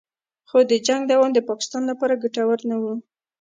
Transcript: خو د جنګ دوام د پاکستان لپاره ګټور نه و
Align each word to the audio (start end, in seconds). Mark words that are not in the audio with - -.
خو 0.49 0.57
د 0.69 0.71
جنګ 0.87 1.01
دوام 1.11 1.31
د 1.33 1.39
پاکستان 1.49 1.83
لپاره 1.91 2.19
ګټور 2.23 2.59
نه 2.69 2.75
و 2.81 2.83